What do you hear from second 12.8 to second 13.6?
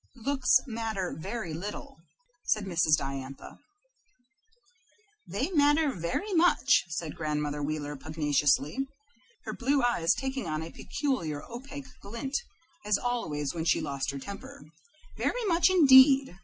as always